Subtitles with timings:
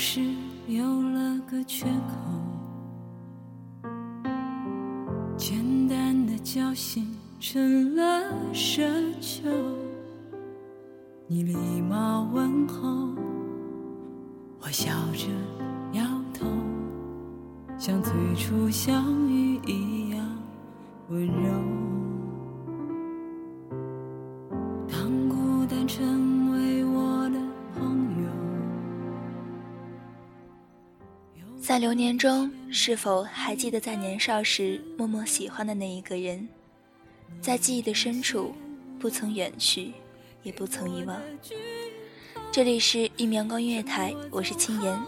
[0.00, 0.20] 是
[0.68, 3.90] 有了个缺口，
[5.36, 8.88] 简单的交心成了奢
[9.20, 9.50] 求。
[11.26, 13.08] 你礼貌问候，
[14.60, 15.26] 我笑着
[15.98, 16.46] 摇头，
[17.76, 20.24] 像最初相遇一样
[21.08, 21.87] 温柔。
[31.78, 36.48] 在流年中，是否还记得在年少时默默喜欢的那一个人？
[37.40, 38.52] 在记忆的深处，
[38.98, 39.92] 不曾远去，
[40.42, 41.16] 也不曾遗忘。
[42.50, 45.00] 这里是一米阳光音乐台，我是青言。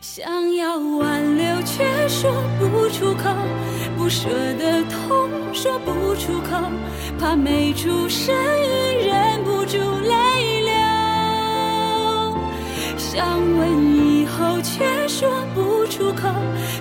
[0.00, 3.30] 想要挽留却说不出口，
[3.94, 6.58] 不舍得痛说不出口，
[7.20, 9.76] 怕没出声音忍不住
[10.08, 10.31] 泪。
[13.14, 16.32] 想问以后却说不出口，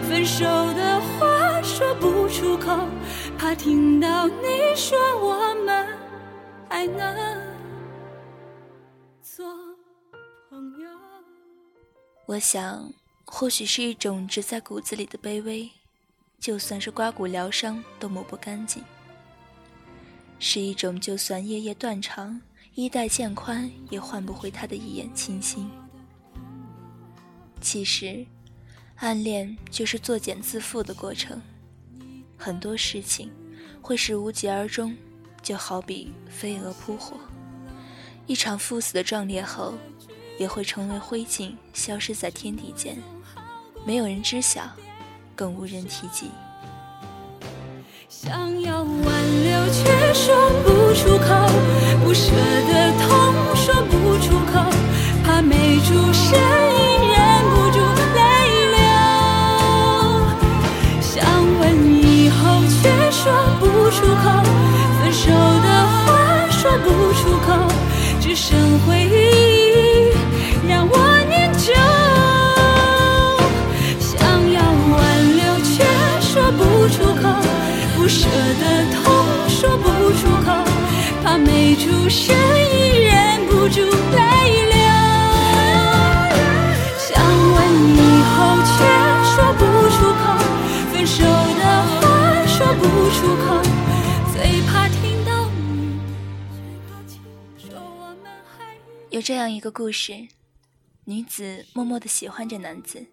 [0.08, 2.88] 分手的话说不出口，
[3.38, 5.86] 怕听到你说我们
[6.70, 7.38] 还能
[9.22, 9.46] 做
[10.50, 10.88] 朋友。
[12.26, 12.90] 我想，
[13.26, 15.70] 或许是一种植在骨子里的卑微，
[16.40, 18.82] 就算是刮骨疗伤都抹不干净；
[20.40, 22.40] 是一种就算夜夜断肠，
[22.76, 25.70] 衣带渐宽也换不回他的一眼倾心。
[27.62, 28.26] 其实，
[28.96, 31.40] 暗恋就是作茧自缚的过程，
[32.36, 33.30] 很多事情
[33.82, 34.96] 会是无疾而终，
[35.44, 37.16] 就好比飞蛾扑火，
[38.26, 39.76] 一场赴死的壮烈后，
[40.40, 42.98] 也会成为灰烬，消失在天地间，
[43.86, 44.64] 没有人知晓，
[45.36, 46.32] 更无人提及。
[48.10, 51.48] 想要挽留却说不出口，
[52.04, 54.70] 不舍得痛说不出口，
[55.24, 56.31] 怕没出声
[68.52, 69.01] 成灰
[99.22, 100.28] 有这样一个故事：
[101.04, 103.06] 女子默默地喜欢着男子，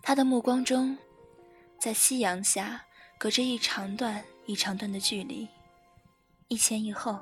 [0.00, 0.96] 她的目光中，
[1.76, 2.84] 在夕阳下
[3.18, 5.48] 隔着一长段一长段的距离，
[6.46, 7.18] 一前一后，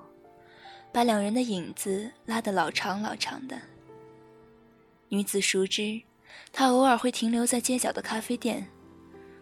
[0.93, 3.59] 把两人的影子拉得老长老长的。
[5.09, 6.03] 女子熟知，
[6.53, 8.69] 他偶尔会停留在街角的咖啡店，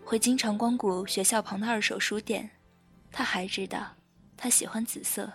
[0.04, 2.48] 会经常光顾学校旁的二手书店。
[3.10, 3.96] 她还知道，
[4.36, 5.28] 他喜欢紫色，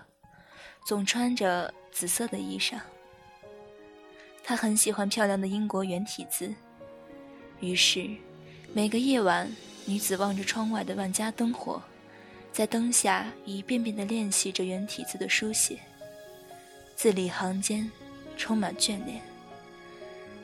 [0.85, 2.79] 总穿着紫色的衣裳。
[4.49, 6.51] 他很喜欢漂亮的英国圆体字，
[7.59, 8.09] 于是，
[8.73, 9.47] 每个夜晚，
[9.85, 11.79] 女子望着窗外的万家灯火，
[12.51, 15.77] 在灯下一遍遍地练习着圆体字的书写，
[16.95, 17.87] 字里行间
[18.37, 19.21] 充满眷恋，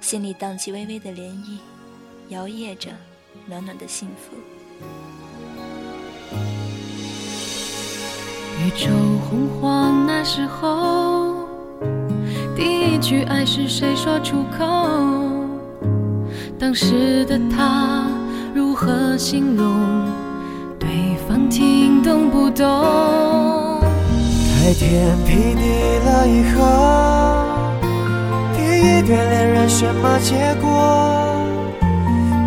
[0.02, 1.58] 心里荡起微微的涟漪，
[2.30, 2.92] 摇曳着
[3.48, 4.38] 暖暖的幸福。
[8.62, 8.88] 宇宙
[9.28, 11.15] 洪荒那时候，
[13.06, 14.66] 第一句爱是谁说出口？
[16.58, 18.08] 当时的他
[18.52, 20.08] 如何形容？
[20.80, 22.66] 对方听懂不懂？
[24.60, 26.66] 在天劈地了以后，
[28.58, 30.68] 第一对恋人什么结果？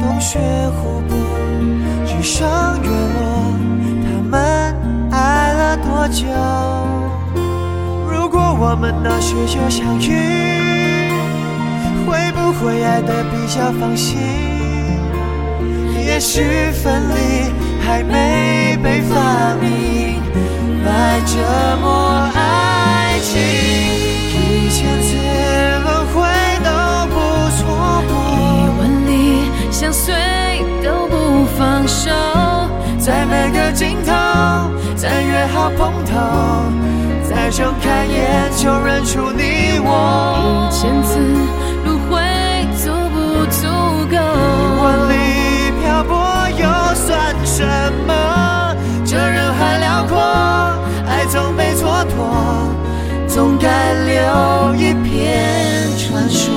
[0.00, 0.40] 洞穴
[0.70, 1.16] 湖泊，
[2.04, 2.48] 日升
[2.82, 3.54] 月落，
[4.02, 4.74] 他们
[5.12, 6.26] 爱了多久？
[8.38, 11.10] 如果我们那时就相遇，
[12.06, 14.16] 会不会爱得比较放心？
[16.06, 17.50] 也许分离
[17.84, 20.22] 还没被发明，
[20.86, 21.34] 来折
[21.82, 25.16] 磨爱情，一千次
[25.82, 26.22] 轮回
[26.62, 26.70] 都
[27.10, 27.18] 不
[27.56, 27.58] 错
[28.06, 28.78] 过一过。
[28.78, 30.14] 万里相随
[30.80, 32.08] 都不放手，
[33.00, 34.12] 在每个尽头，
[34.94, 36.14] 再约好碰头，
[37.48, 40.70] 再睁开眼就认出你我一。
[40.70, 41.18] 千次
[41.82, 42.20] 轮回
[42.76, 43.16] 足不
[43.50, 43.64] 足
[44.10, 44.16] 够？
[44.82, 46.12] 万里漂泊
[46.50, 47.64] 又算什
[48.06, 48.76] 么？
[49.02, 50.18] 这人海辽阔，
[51.08, 56.52] 爱总被蹉跎，总该留一片传说。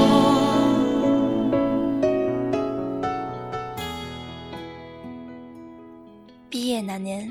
[6.49, 7.29] 毕业那年，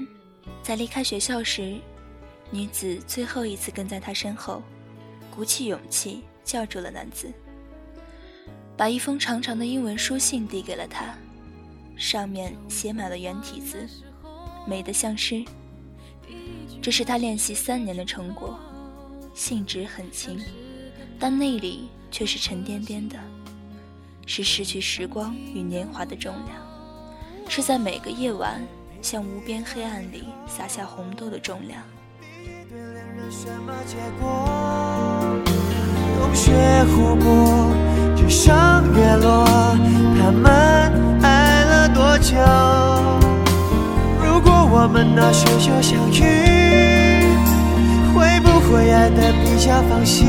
[0.63, 1.75] 在离开学校时，
[2.51, 4.63] 女子最后一次跟在他身后，
[5.31, 7.33] 鼓起勇气叫住了男子，
[8.77, 11.15] 把一封长长的英文书信递给了他，
[11.97, 13.89] 上面写满了圆体字，
[14.67, 15.45] 美得像诗。
[16.83, 18.59] 这是他练习三年的成果，
[19.35, 20.39] 信纸很轻，
[21.19, 23.17] 但内里却是沉甸甸的，
[24.27, 26.57] 是失去时光与年华的重量，
[27.49, 28.61] 是在每个夜晚。
[29.03, 31.83] 向无边黑暗里洒下红豆的重量。
[33.31, 34.27] 什么结果？
[36.19, 36.51] 洞穴
[36.87, 37.71] 湖泊，
[38.17, 39.47] 纸上月落，
[40.19, 40.51] 他们
[41.23, 42.35] 爱了多久？
[44.21, 46.21] 如果我们那时就相遇，
[48.13, 50.27] 会不会爱得比较放心？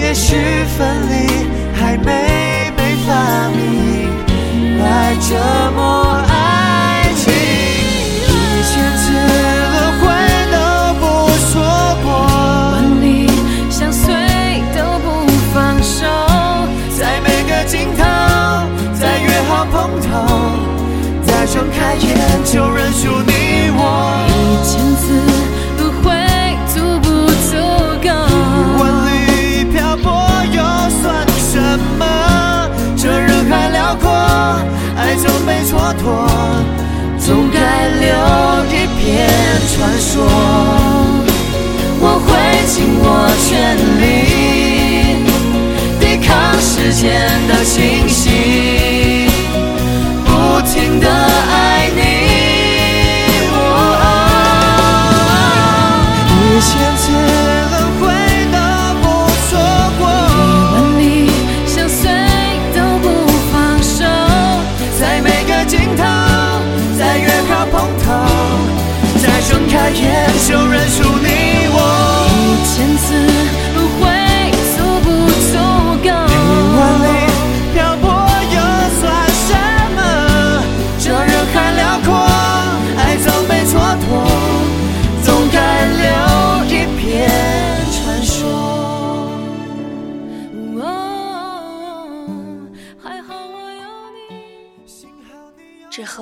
[0.00, 1.28] 也许分离
[1.74, 4.08] 还没被发明，
[4.78, 5.36] 来折
[5.76, 6.22] 磨
[22.02, 23.80] 睁开眼就认出你我。
[24.26, 25.02] 一千次
[25.78, 26.04] 轮回
[26.66, 27.06] 足不
[27.48, 27.50] 足
[28.02, 28.08] 够？
[28.78, 30.04] 万里漂泊
[30.50, 30.58] 又
[31.00, 31.02] 算
[31.38, 31.50] 什
[31.98, 32.02] 么？
[32.96, 34.10] 这人海辽阔，
[34.96, 36.02] 爱总被蹉跎，
[37.24, 37.56] 总该
[38.00, 38.08] 留
[38.66, 39.30] 一片
[39.72, 40.21] 传说。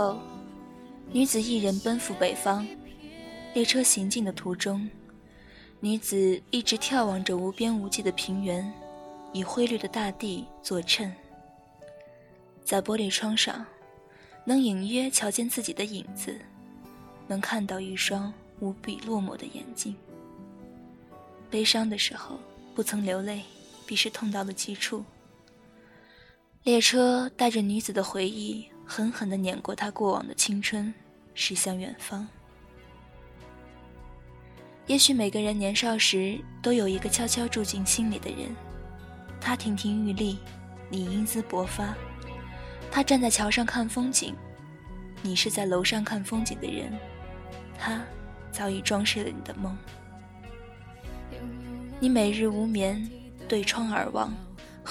[0.00, 0.18] 后，
[1.12, 2.66] 女子一人奔赴北方。
[3.52, 4.88] 列车行进的途中，
[5.78, 8.72] 女子一直眺望着无边无际的平原，
[9.34, 11.14] 以灰绿的大地作衬。
[12.64, 13.66] 在玻璃窗上，
[14.46, 16.40] 能隐约瞧见自己的影子，
[17.26, 19.94] 能看到一双无比落寞的眼睛。
[21.50, 22.38] 悲伤的时候
[22.74, 23.42] 不曾流泪，
[23.84, 25.04] 必是痛到了极处。
[26.62, 30.92] 列车带着女子的回忆，狠狠地碾过她过往的青春，
[31.32, 32.28] 驶向远方。
[34.86, 38.54] 也许每个人年少时都有一个悄悄住进心里的人，
[39.40, 40.38] 他亭亭玉立，
[40.90, 41.94] 你英姿勃发，
[42.90, 44.34] 他站在桥上看风景，
[45.22, 46.92] 你是在楼上看风景的人，
[47.78, 48.04] 他
[48.52, 49.74] 早已装饰了你的梦。
[51.98, 53.08] 你每日无眠，
[53.48, 54.34] 对窗而望，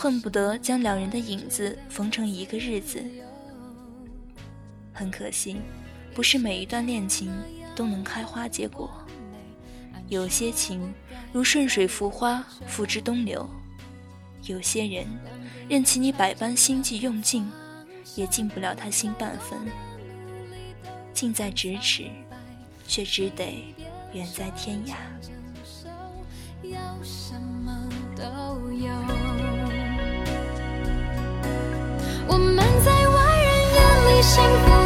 [0.01, 3.03] 恨不得将两人的影子缝成一个日子。
[4.93, 5.57] 很可惜，
[6.15, 7.29] 不是每一段恋情
[7.75, 8.89] 都能开花结果，
[10.07, 10.93] 有些情
[11.33, 13.45] 如顺水浮花，付之东流；
[14.45, 15.05] 有些人，
[15.67, 17.45] 任其你百般心计用尽。
[18.15, 19.59] 也进不了他心半分，
[21.13, 22.05] 近在咫尺，
[22.87, 23.63] 却只得
[24.13, 24.95] 远在天涯。
[28.01, 29.08] 我
[34.29, 34.78] 幸福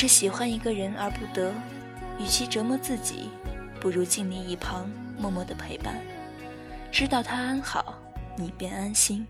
[0.00, 1.52] 是喜欢一个人而不得，
[2.18, 3.28] 与其折磨自己，
[3.78, 5.94] 不如静立一旁，默默的陪伴，
[6.90, 7.84] 知道他安好，
[8.34, 9.26] 你便安心。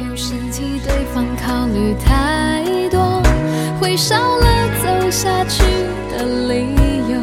[0.00, 3.22] 有时替对方考虑太多，
[3.78, 4.46] 会少了
[4.82, 5.64] 走下去
[6.10, 6.64] 的理
[7.12, 7.20] 由。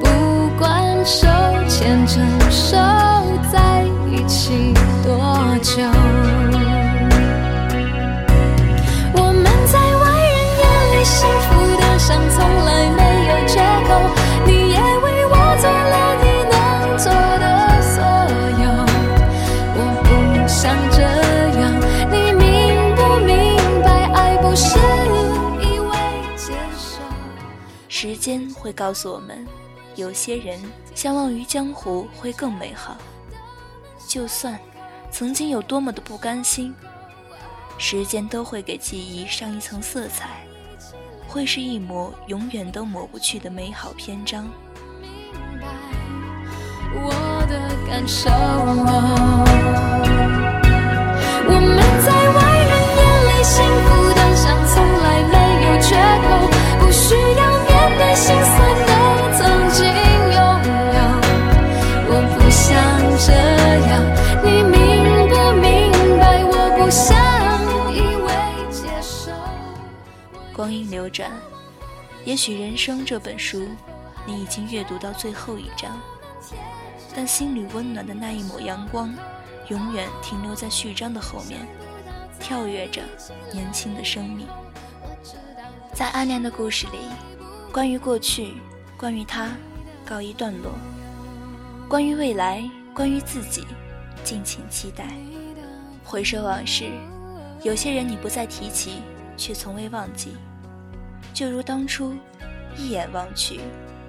[0.00, 1.28] 不管手
[1.68, 2.76] 牵着手
[3.52, 6.29] 在一起多久。
[28.20, 29.44] 间会告诉我们，
[29.96, 30.60] 有些人
[30.94, 32.96] 相忘于江湖会更美好。
[34.06, 34.60] 就算
[35.10, 36.74] 曾经有多么的不甘心，
[37.78, 40.44] 时间都会给记忆上一层色彩。
[41.26, 44.48] 会是一抹永远都抹不去的美好篇章。
[46.92, 47.10] 我
[47.48, 47.58] 的
[47.88, 48.28] 感受。
[51.46, 52.02] 我们
[71.00, 71.30] 流转，
[72.26, 73.66] 也许人生这本书，
[74.26, 75.98] 你已经阅读到最后一章，
[77.16, 79.14] 但心里温暖的那一抹阳光，
[79.68, 81.66] 永远停留在序章的后面，
[82.38, 83.00] 跳跃着
[83.50, 84.46] 年轻的生命。
[85.94, 86.98] 在阿年的故事里，
[87.72, 88.52] 关于过去，
[88.98, 89.48] 关于他，
[90.04, 90.72] 告一段落；
[91.88, 93.66] 关于未来，关于自己，
[94.22, 95.06] 敬请期待。
[96.04, 96.90] 回首往事，
[97.62, 99.00] 有些人你不再提起，
[99.38, 100.36] 却从未忘记。
[101.40, 102.12] 就如当初，
[102.76, 103.60] 一眼望去，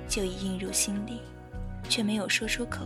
[0.06, 1.22] 就已映入心里，
[1.88, 2.86] 却没有说出口。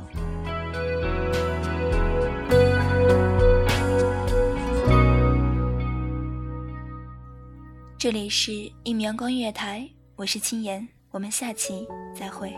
[7.97, 8.51] 这里是
[8.83, 9.79] 《一米阳光音乐台》，
[10.15, 12.53] 我是青言，我们下期再会。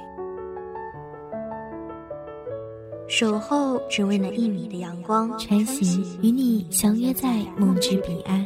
[3.07, 8.45] 守候只为那一米的阳光，穿行与你相约在梦之彼岸。